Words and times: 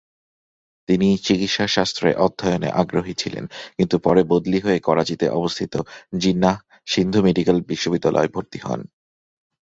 তিনি 0.89 1.07
চিকিৎসাশাস্ত্রে 1.25 2.09
অধ্যয়নে 2.25 2.69
আগ্রহী 2.81 3.13
ছিলেন, 3.13 3.45
কিন্তু 3.77 3.95
পরে 3.99 4.21
বদলি 4.23 4.59
হয়ে 4.59 4.79
করাচীতে 4.79 5.25
অবস্থিত 5.29 5.73
জিন্নাহ 6.17 6.55
সিন্ধু 6.87 7.19
মেডিকেল 7.23 7.57
বিশ্ববিদ্যালয়ে 7.71 8.33
ভর্তি 8.35 8.59
হন। 8.63 8.81